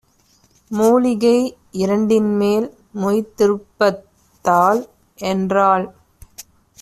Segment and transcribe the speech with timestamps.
[0.71, 1.35] மூலிகை
[1.71, 2.67] இரண்டின்மேல்
[2.95, 3.91] மொய்த்திருப்ப
[4.45, 4.81] தால்"
[5.19, 5.85] என்றாள்.